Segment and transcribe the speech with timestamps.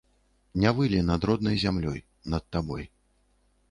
[0.63, 2.05] Не вылі над роднай зямлёй,
[2.37, 2.83] над табой.